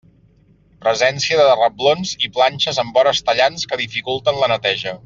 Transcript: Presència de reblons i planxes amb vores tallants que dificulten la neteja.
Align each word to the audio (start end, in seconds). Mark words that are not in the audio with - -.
Presència 0.85 1.37
de 1.49 1.59
reblons 1.59 2.15
i 2.29 2.33
planxes 2.39 2.83
amb 2.85 3.01
vores 3.01 3.25
tallants 3.29 3.71
que 3.73 3.83
dificulten 3.87 4.43
la 4.45 4.53
neteja. 4.57 4.97